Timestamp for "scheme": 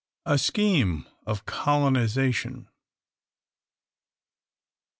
0.39-1.05